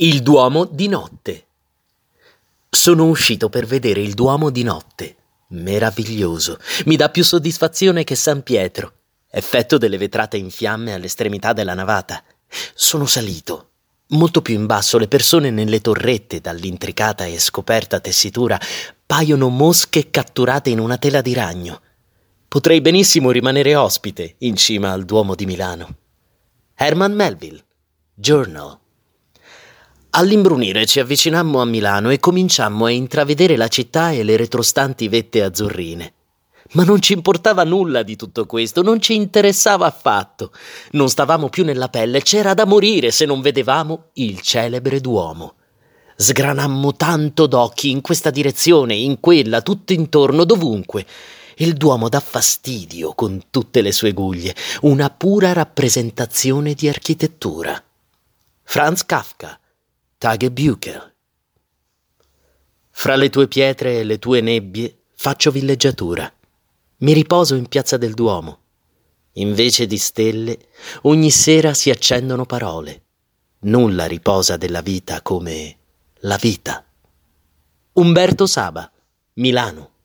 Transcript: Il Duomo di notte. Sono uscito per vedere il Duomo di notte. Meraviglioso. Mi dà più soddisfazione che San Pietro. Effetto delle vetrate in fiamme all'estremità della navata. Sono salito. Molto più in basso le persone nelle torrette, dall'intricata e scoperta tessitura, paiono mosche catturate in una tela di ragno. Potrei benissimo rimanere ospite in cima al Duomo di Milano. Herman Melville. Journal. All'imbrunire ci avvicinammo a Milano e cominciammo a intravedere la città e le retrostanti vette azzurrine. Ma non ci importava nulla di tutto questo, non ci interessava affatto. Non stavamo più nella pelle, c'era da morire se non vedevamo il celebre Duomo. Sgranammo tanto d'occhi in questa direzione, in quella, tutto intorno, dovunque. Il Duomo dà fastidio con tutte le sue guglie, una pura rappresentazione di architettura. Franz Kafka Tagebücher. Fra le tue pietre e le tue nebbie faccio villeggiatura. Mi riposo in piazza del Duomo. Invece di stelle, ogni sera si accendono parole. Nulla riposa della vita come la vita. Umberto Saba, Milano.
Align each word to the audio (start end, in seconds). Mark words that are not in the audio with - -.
Il 0.00 0.22
Duomo 0.22 0.64
di 0.64 0.86
notte. 0.86 1.46
Sono 2.70 3.06
uscito 3.06 3.48
per 3.48 3.66
vedere 3.66 4.00
il 4.00 4.14
Duomo 4.14 4.48
di 4.48 4.62
notte. 4.62 5.16
Meraviglioso. 5.48 6.56
Mi 6.84 6.94
dà 6.94 7.08
più 7.08 7.24
soddisfazione 7.24 8.04
che 8.04 8.14
San 8.14 8.44
Pietro. 8.44 8.92
Effetto 9.28 9.76
delle 9.76 9.98
vetrate 9.98 10.36
in 10.36 10.50
fiamme 10.50 10.94
all'estremità 10.94 11.52
della 11.52 11.74
navata. 11.74 12.22
Sono 12.74 13.06
salito. 13.06 13.70
Molto 14.10 14.40
più 14.40 14.54
in 14.54 14.66
basso 14.66 14.98
le 14.98 15.08
persone 15.08 15.50
nelle 15.50 15.80
torrette, 15.80 16.40
dall'intricata 16.40 17.24
e 17.24 17.40
scoperta 17.40 17.98
tessitura, 17.98 18.56
paiono 19.04 19.48
mosche 19.48 20.10
catturate 20.10 20.70
in 20.70 20.78
una 20.78 20.96
tela 20.96 21.22
di 21.22 21.34
ragno. 21.34 21.80
Potrei 22.46 22.80
benissimo 22.80 23.32
rimanere 23.32 23.74
ospite 23.74 24.36
in 24.38 24.54
cima 24.54 24.92
al 24.92 25.04
Duomo 25.04 25.34
di 25.34 25.44
Milano. 25.44 25.96
Herman 26.76 27.14
Melville. 27.14 27.64
Journal. 28.14 28.78
All'imbrunire 30.10 30.86
ci 30.86 31.00
avvicinammo 31.00 31.60
a 31.60 31.66
Milano 31.66 32.08
e 32.08 32.18
cominciammo 32.18 32.86
a 32.86 32.90
intravedere 32.90 33.56
la 33.56 33.68
città 33.68 34.10
e 34.10 34.22
le 34.22 34.38
retrostanti 34.38 35.06
vette 35.06 35.42
azzurrine. 35.42 36.12
Ma 36.72 36.82
non 36.84 37.00
ci 37.00 37.12
importava 37.12 37.62
nulla 37.64 38.02
di 38.02 38.16
tutto 38.16 38.46
questo, 38.46 38.82
non 38.82 39.00
ci 39.00 39.14
interessava 39.14 39.86
affatto. 39.86 40.50
Non 40.92 41.10
stavamo 41.10 41.50
più 41.50 41.62
nella 41.64 41.88
pelle, 41.88 42.22
c'era 42.22 42.54
da 42.54 42.64
morire 42.64 43.10
se 43.10 43.26
non 43.26 43.42
vedevamo 43.42 44.08
il 44.14 44.40
celebre 44.40 45.00
Duomo. 45.00 45.54
Sgranammo 46.16 46.94
tanto 46.94 47.46
d'occhi 47.46 47.90
in 47.90 48.00
questa 48.00 48.30
direzione, 48.30 48.94
in 48.94 49.20
quella, 49.20 49.60
tutto 49.60 49.92
intorno, 49.92 50.44
dovunque. 50.44 51.06
Il 51.56 51.74
Duomo 51.74 52.08
dà 52.08 52.20
fastidio 52.20 53.12
con 53.14 53.42
tutte 53.50 53.82
le 53.82 53.92
sue 53.92 54.12
guglie, 54.12 54.54
una 54.82 55.10
pura 55.10 55.52
rappresentazione 55.52 56.72
di 56.72 56.88
architettura. 56.88 57.80
Franz 58.62 59.04
Kafka 59.04 59.58
Tagebücher. 60.18 61.14
Fra 62.90 63.14
le 63.14 63.30
tue 63.30 63.46
pietre 63.46 64.00
e 64.00 64.02
le 64.02 64.18
tue 64.18 64.40
nebbie 64.40 65.04
faccio 65.14 65.52
villeggiatura. 65.52 66.28
Mi 66.98 67.12
riposo 67.12 67.54
in 67.54 67.68
piazza 67.68 67.96
del 67.96 68.14
Duomo. 68.14 68.62
Invece 69.34 69.86
di 69.86 69.96
stelle, 69.96 70.58
ogni 71.02 71.30
sera 71.30 71.72
si 71.72 71.90
accendono 71.90 72.46
parole. 72.46 73.04
Nulla 73.60 74.06
riposa 74.06 74.56
della 74.56 74.80
vita 74.80 75.22
come 75.22 75.76
la 76.22 76.36
vita. 76.36 76.84
Umberto 77.92 78.46
Saba, 78.46 78.90
Milano. 79.34 79.97